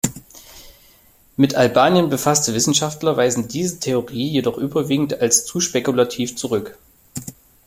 Mit 1.37 1.53
Albanien 1.53 2.09
befasste 2.09 2.55
Wissenschaftler 2.55 3.17
weisen 3.17 3.47
diese 3.49 3.79
Theorie 3.79 4.29
jedoch 4.29 4.57
überwiegend 4.57 5.21
als 5.21 5.45
zu 5.45 5.59
spekulativ 5.59 6.35
zurück. 6.37 6.75